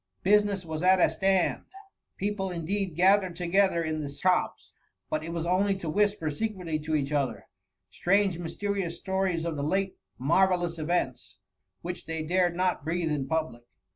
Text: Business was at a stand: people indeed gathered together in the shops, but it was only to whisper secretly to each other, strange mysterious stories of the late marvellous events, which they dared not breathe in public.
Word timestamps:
Business 0.23 0.65
was 0.65 0.81
at 0.81 0.99
a 0.99 1.11
stand: 1.11 1.65
people 2.17 2.49
indeed 2.49 2.95
gathered 2.95 3.35
together 3.35 3.83
in 3.83 4.01
the 4.01 4.09
shops, 4.09 4.73
but 5.11 5.23
it 5.23 5.31
was 5.31 5.45
only 5.45 5.75
to 5.75 5.91
whisper 5.91 6.31
secretly 6.31 6.79
to 6.79 6.95
each 6.95 7.11
other, 7.11 7.45
strange 7.91 8.39
mysterious 8.39 8.97
stories 8.97 9.45
of 9.45 9.55
the 9.55 9.63
late 9.63 9.97
marvellous 10.17 10.79
events, 10.79 11.37
which 11.83 12.07
they 12.07 12.23
dared 12.23 12.55
not 12.55 12.83
breathe 12.83 13.11
in 13.11 13.27
public. 13.27 13.61